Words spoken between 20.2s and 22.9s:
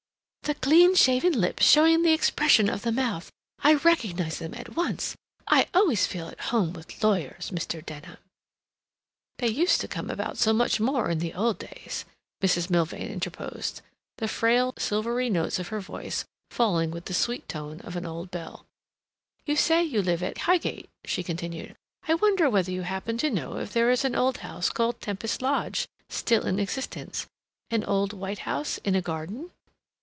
at Highgate," she continued. "I wonder whether you